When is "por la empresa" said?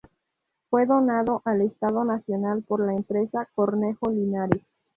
2.63-3.47